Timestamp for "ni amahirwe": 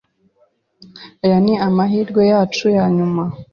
1.45-2.21